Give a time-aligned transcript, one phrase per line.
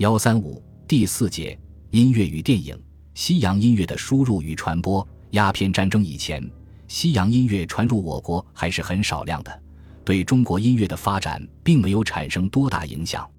[0.00, 1.58] 幺三五第四节
[1.90, 2.74] 音乐与电影，
[3.12, 5.06] 西洋音乐的输入与传播。
[5.32, 6.42] 鸦片战争以前，
[6.88, 9.62] 西洋音乐传入我国还是很少量的，
[10.02, 13.30] 对中国音乐的发展并没有产生多大影响。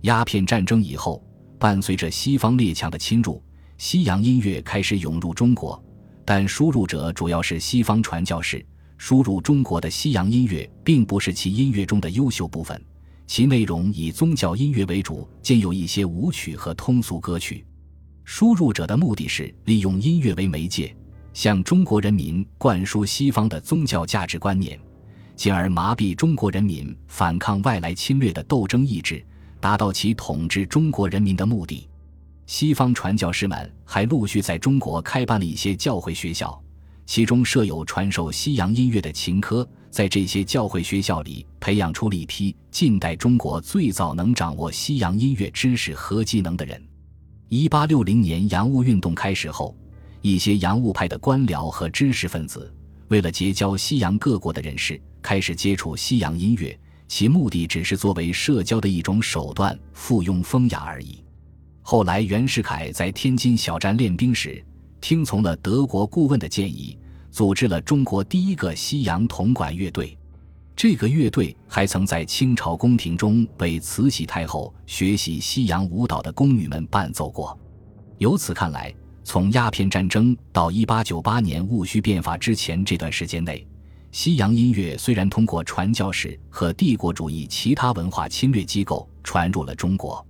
[0.00, 1.24] 鸦片战争以后，
[1.60, 3.40] 伴随着西方列强的侵入，
[3.78, 5.80] 西洋音乐开始涌入中国，
[6.24, 8.66] 但输入者主要是西方传教士。
[8.98, 12.84] 输入中国的西洋音乐并不是其音乐中的优秀部分，
[13.30, 17.64] 其内容以宗教音乐为主，兼有一些舞曲和通俗歌曲。
[18.24, 20.92] 输入者的目的是利用音乐为媒介，
[21.32, 24.76] 向中国人民灌输西方的宗教价值观念，
[25.36, 29.24] 进而麻痹中国人民反抗外来侵略的斗争意志，
[29.60, 31.88] 达到其统治中国人民的目的。
[32.46, 36.60] 西方传教士们还陆续在中国开办了一些教会学校。
[37.06, 46.80] 其中设有传授西洋音乐的琴科，在这些教会学校里培养出了一批近代中国最早能掌握西洋音乐知识和技能的人。
[47.48, 49.76] 一八六零年洋务运动开始后，
[50.22, 52.72] 一些洋务派的官僚和知识分子
[53.08, 61.24] 为了结交西洋各国的人士，开始接触西洋音乐，其目的只是作为社交的一种手段，附庸风雅而已。
[61.82, 64.64] 后来，袁世凯在天津小站练兵时，
[65.00, 66.96] 听从了德国顾问的建议。
[67.30, 70.16] 组织了中国第一个西洋铜管乐队，
[70.74, 77.56] 这个乐队还曾在清朝宫廷中为慈禧太后学习西洋舞蹈的宫女们伴奏过。
[78.18, 83.66] 由此看来，从鸦片战争到一八九八年戊戌变法之前这段时间内，
[84.10, 90.26] 西洋音乐虽然通过传教士和帝国主义其他文化侵略机构传入了中国，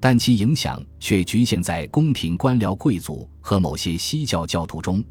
[0.00, 5.02] 但其影响却局限在宫廷官僚贵族和某些西教教徒中。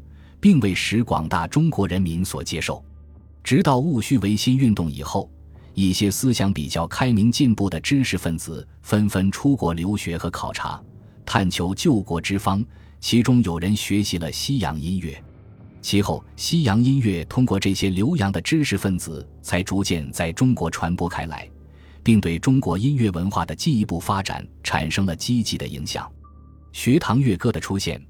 [0.42, 2.84] 并未使广大中国人民所接受。
[3.44, 5.30] 直到戊戌维新运动以后，
[5.72, 10.82] 一些思想比较开明进步的知识分子纷纷出国留学和考察，
[11.24, 12.62] 探求救国之方。
[12.98, 15.22] 其中有人学习了西洋音乐。
[15.80, 21.48] 其后，西洋音乐通过这些留洋的知识分子，才逐渐在中国传播开来，
[22.02, 26.10] 并对中国音乐文化的进一步发展产生了积极的影响。
[26.72, 28.04] 学堂乐歌的出现。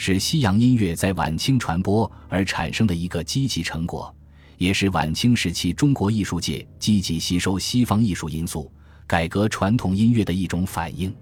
[0.00, 4.14] 是西洋音乐在晚清传播而产生的一个积极成果，
[4.56, 8.70] 也是晚清时期中国艺术界积极吸收西方艺术因素、
[9.08, 11.12] 改革传统音乐的一种反应。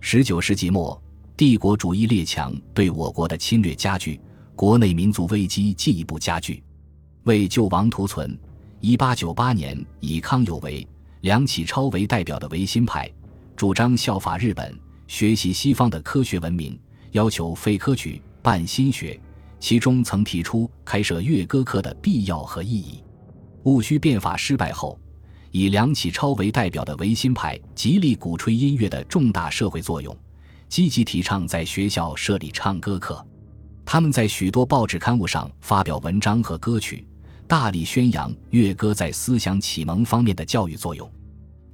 [0.00, 1.02] 十九世纪末，
[1.34, 4.20] 帝国主义列强对我国的侵略加剧，
[4.54, 6.62] 国内民族危机进一步加剧。
[7.22, 8.38] 为救亡图存，
[8.80, 10.86] 一八九八年，以康有为、
[11.22, 13.10] 梁启超为代表的维新派，
[13.56, 14.78] 主张效法日本，
[15.08, 16.78] 学习西方的科学文明。
[17.12, 19.18] 要求废科举办新学，
[19.58, 23.02] 其中曾提出开设乐歌课的必要和意义。
[23.64, 24.98] 戊戌变法失败后，
[25.50, 30.16] 以梁启超为代表的维新派极力鼓吹音乐的重大社会作用，
[30.68, 33.24] 积极提倡在学校设立唱歌课。
[33.84, 37.04] 他们在许多报纸刊物上发表文章和歌曲，
[37.48, 41.10] 大力宣扬乐歌在思想启蒙方面的教育作用。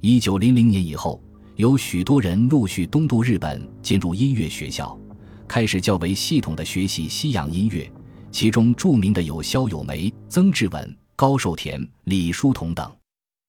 [0.01, 1.21] 一九零零年以后，
[1.55, 4.99] 有许多人陆续东渡日本，进入音乐学校。
[5.47, 7.89] 开始较为系统的学习西洋音乐，
[8.31, 12.91] 其中著名的有萧友梅、曾志文、高寿田、李叔同等。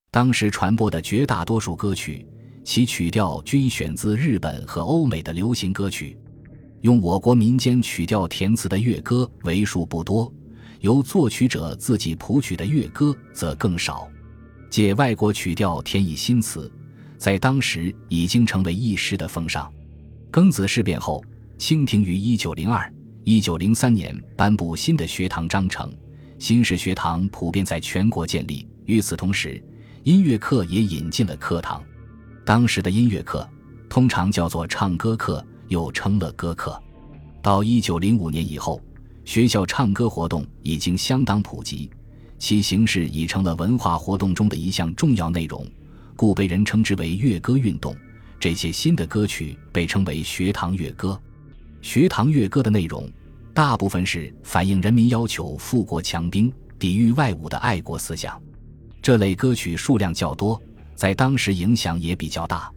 [0.09, 2.25] 当时传播的绝大多数歌曲，
[2.63, 6.17] 其曲调均选自日本和欧美的流行歌曲。
[6.81, 10.33] 用我国民间曲调填词的乐歌为数不多，
[10.79, 14.07] 由作曲者自己谱曲的乐歌则更少。
[14.69, 16.71] 借外国曲调填以新词，
[17.17, 19.71] 在当时已经成为一时的风尚。
[20.31, 21.21] 庚子事变后。
[21.59, 22.91] 清廷于一九零二、
[23.25, 25.93] 一九零三年颁布新的学堂章程，
[26.39, 28.65] 新式学堂普遍在全国建立。
[28.85, 29.61] 与此同时，
[30.03, 31.83] 音乐课也引进了课堂。
[32.45, 33.47] 当时的音乐课
[33.89, 36.81] 通常叫做唱歌课，又称乐歌课。
[37.41, 38.81] 到一九零五年以后，
[39.25, 41.91] 学校唱歌活动已经相当普及，
[42.37, 45.67] 其形式已成了文化活动中的一项重要内容，
[46.15, 47.93] 故被人称之为乐歌运动。
[48.39, 51.21] 这些新的歌曲被称为学堂乐歌。
[51.81, 53.09] 学堂乐歌的内容，
[53.53, 58.39] 大部分是反映人民要求富国强兵、抵御外侮的爱国思想。
[59.01, 60.61] 这类歌曲数量较多，
[60.93, 62.69] 在当时影响也比较大，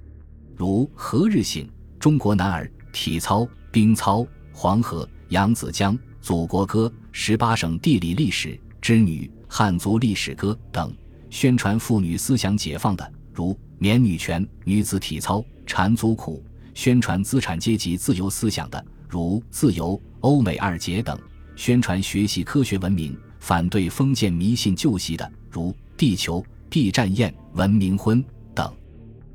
[0.56, 1.64] 如《何日醒》
[1.98, 3.40] 《中国男儿》《体操》
[3.72, 4.20] 《兵操》
[4.52, 8.48] 《黄河》《扬子江》《祖国歌》《十八省地理历史》
[8.80, 10.94] 《织女》《汉族历史歌》等，
[11.28, 16.40] 宣传妇女思想解放的，如《免女权》《女子体操》《缠足苦》。
[16.74, 19.90] 宣传资产阶级自由思想的，如《自由》
[20.20, 21.16] 《欧美二杰》等；
[21.56, 26.40] 宣传学习科学文明、反对封建迷信旧习的，如《地球》
[26.70, 28.22] 《B 战宴》《文明婚》
[28.54, 28.72] 等。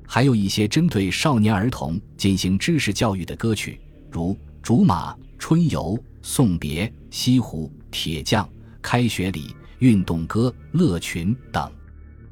[0.08, 3.80] 还有一些针对少年儿童进行知识教育的歌曲，
[4.10, 8.46] 如《竹马》《春游》《送别》《西湖》《铁匠》
[8.82, 9.42] 《开学礼》
[9.80, 11.72] 《运动歌》《乐群》等。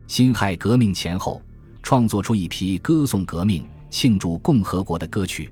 [0.08, 1.42] 辛亥革命前后，
[1.84, 3.68] 创作出一批歌颂革命、
[3.98, 5.50] 庆祝共和国的歌曲，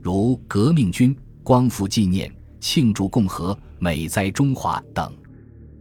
[0.00, 1.12] 如《革命军》
[1.42, 2.30] 《光复纪念》
[2.60, 5.12] 《庆祝共和》《美哉中华》等。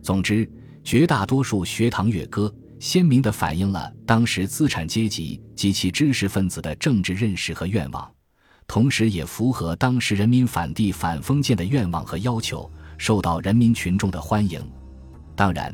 [0.02, 0.50] 总之，
[0.84, 8.12] 绝大多数学堂乐歌鲜明地反映了当时资产阶级及其知识分子的政治认识和愿望，
[8.66, 14.60] 同时也符合当时人民反帝反封建的愿望和要求，受到人民群众的欢迎。
[15.36, 15.72] 当然，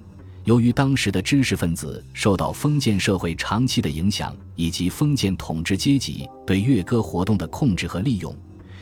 [0.47, 8.33] 由于当时的知识分子受到封建社会长期的影响，以及封建统治阶级对乐歌活动的控制和利用，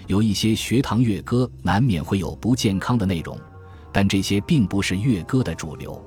[0.05, 3.35] 有一些学堂乐歌难免会有不健康的内容。
[3.91, 5.99] 但这些并不是乐歌的主流，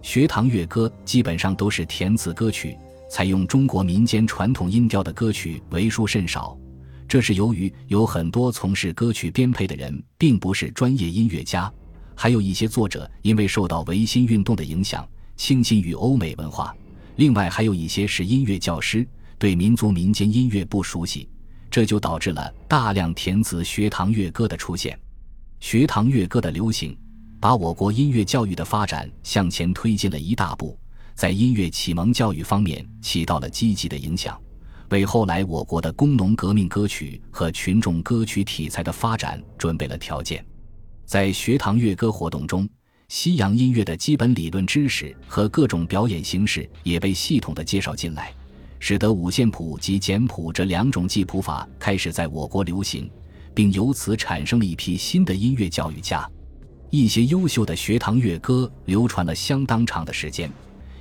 [0.00, 2.74] 学堂乐歌基本上都是填词歌曲，
[3.10, 6.56] 采用中国民间传统音调的歌曲为数甚少。
[7.06, 11.70] 这是由于有很多从事歌曲编配的人并不是专业音乐家，
[12.14, 15.06] 还有一些作者因为受到维新运动的影响，
[15.36, 16.74] 倾心于欧美文化。
[17.16, 19.06] 另外还有一些是音乐教师，
[19.38, 21.28] 对民族民间音乐不熟悉，
[21.70, 24.98] 这就导致了大量填词学堂乐歌的出现。
[25.60, 26.96] 学堂乐歌的流行。
[27.40, 30.78] 把我国音乐教育的发展向前推进了一大步，
[31.14, 34.40] 在音乐启蒙教育方面起到了积极的影响，
[34.88, 40.42] 为后来我国的工农革命歌曲和群众歌曲题材的发展准备了条件。
[41.06, 42.68] 在学堂乐歌活动中，
[43.08, 48.32] 西洋音乐的基本理论知识和各种表演形式也被系统的介绍进来，
[48.78, 53.08] 使得五线谱及简谱这两种记谱法开始在我国流行，
[53.54, 56.28] 并由此产生了一批新的音乐教育家。
[56.90, 60.50] 一些优秀的学堂乐歌流传了相当长的时间，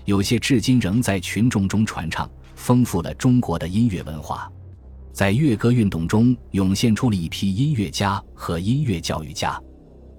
[0.05, 4.51] 有些至今仍在群众中传唱，丰富了中国的音乐文化。
[5.13, 9.61] 在乐歌运动中涌现出了一批音乐家和音乐教育家，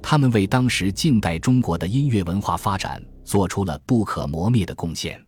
[0.07, 5.19] 他们为当时近代中国的音乐文化发展做出了不可磨灭的贡献。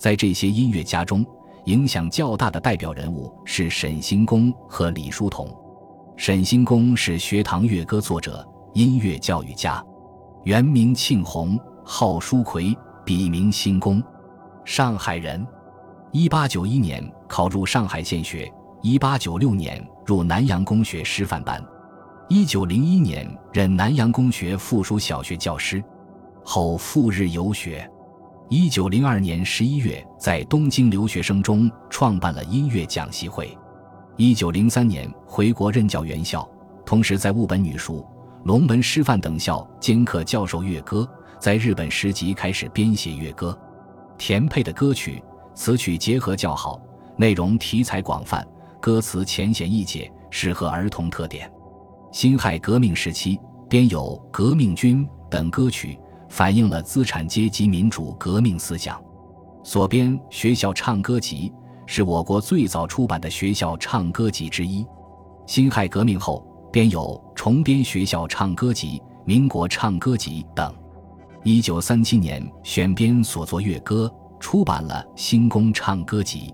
[0.00, 1.24] 在这些音乐家中，
[1.66, 5.48] 影响较大的代表人物是沈星公和李叔同。
[6.16, 8.44] 沈星公是学堂乐歌作者。
[8.74, 9.82] 音乐教育家，
[10.44, 14.02] 原名庆鸿，号书奎，笔名星公，
[14.64, 15.46] 上海人。
[16.10, 21.64] 一八九一年考入上海县学，一八九六年入南洋公学师范班，
[22.30, 25.82] 一九零一年任南洋公学附属小学教师，
[26.44, 27.90] 后赴日游学。
[28.50, 33.56] 一九零二年十一月，在东京留学生中创办了音乐讲习会。
[34.18, 36.46] 一九零三年回国任教原校，
[36.84, 38.06] 同时在务本女塾。
[38.44, 41.08] 龙门师范等校兼课教授乐歌，
[41.38, 43.58] 在日本时即开始编写乐歌，
[44.18, 45.22] 田配的歌曲
[45.54, 46.78] 词曲结合较好，
[47.16, 48.46] 内容题材广泛，
[48.82, 51.50] 歌词浅显易解，适合儿童特点。
[52.10, 53.38] 辛亥革命时期
[53.68, 59.00] 编有《革命军》等歌曲，反映了资产阶级民主革命思想。
[59.62, 61.52] 所编《学校唱歌集》
[61.86, 64.86] 是我国最早出版的学校唱歌集之一。
[65.46, 66.44] 辛亥革命后。
[66.70, 67.00] 编有
[67.34, 70.70] 《重编学校唱歌集》《民国唱歌集》等。
[71.42, 76.52] 一九三七年选编所作乐歌，出版了《新宫唱歌集》，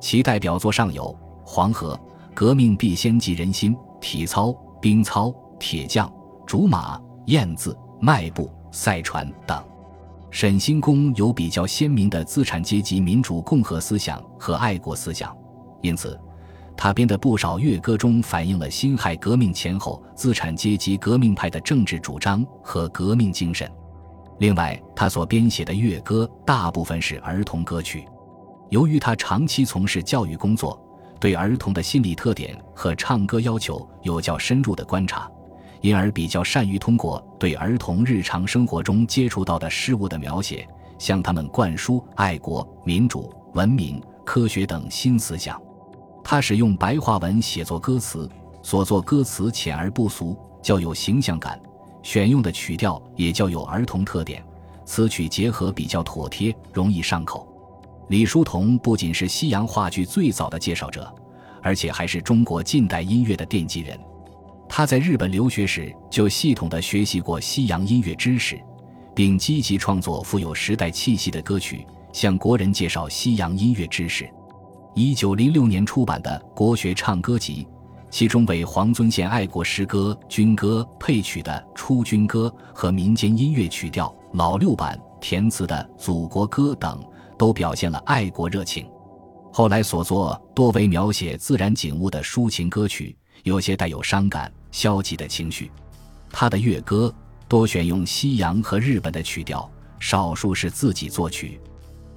[0.00, 1.04] 其代表作上有
[1.46, 1.94] 《黄河》
[2.34, 4.48] 《革命必先急人心》《体操》
[4.84, 6.06] 《兵操》《铁匠》
[6.44, 7.72] 《竹马》《燕子》
[8.02, 9.64] 《迈步》《赛船》等。
[10.30, 15.34] 沈星公有比较鲜明的资产阶级民主共和思想和爱国思想，
[15.80, 16.20] 因此。
[16.76, 23.66] 他编的不少乐歌中反映了辛亥革命前后资产阶级革命派的政治主张和革命精神。
[24.38, 28.06] 另外，他所编写的乐歌大部分是儿童歌曲。
[28.68, 30.78] 由于他长期从事教育工作，
[31.20, 35.30] 对儿童的心理特点和唱歌要求有较深入的观察，
[35.80, 40.66] 因而比较善于通过对儿童日常生活中接触到的事物的描写，
[40.98, 45.60] 向他们灌输爱国、民主、文明、科学等新思想。
[46.22, 48.28] 他使用白话文写作歌词，
[48.62, 51.58] 所作歌词浅而不俗，较有形象感；
[52.02, 54.42] 选用的曲调也较有儿童特点，
[54.84, 57.46] 词曲结合比较妥帖，容易上口。
[58.08, 61.12] 李叔同不仅是西洋话剧最早的介绍者，
[61.62, 63.98] 而且还是中国近代音乐的奠基人。
[64.68, 68.60] 他在日本留学时就系统地学习过西洋音乐知识，
[69.14, 74.28] 并积极创作富有时代气息的歌曲，向国人介绍西洋音乐知识。
[74.94, 77.64] 一九零六年出版的《国学唱歌集》，
[78.10, 87.02] 其中为黄遵宪爱国诗歌、军歌配曲的《出军歌》和民间音乐曲调老六版填词的《祖国歌》等，
[87.38, 88.86] 都表现了爱国热情。
[89.52, 95.70] 后来所作多为描写自然景物的抒情歌曲，有些带有伤感、消极的情绪。
[96.30, 97.14] 他的乐歌
[97.46, 101.60] 多选用西洋和日本的曲调，少数是自己作曲。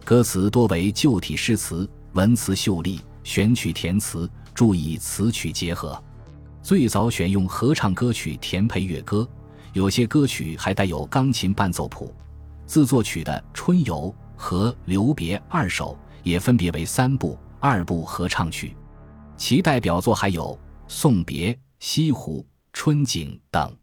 [0.03, 6.01] 歌词多为旧体诗词，文词秀丽，选曲填词，注意词曲结合。
[6.63, 9.27] 最早选用合唱歌曲填配乐歌，
[9.73, 12.11] 有些歌曲还带有钢琴伴奏谱。
[12.65, 18.75] 自作曲的《春游》和《留别》二首也分别为三部、二部合唱曲。
[19.35, 20.53] 其代表作还有
[20.87, 22.39] 《送别》《西湖》
[22.71, 23.75] 《春景》等。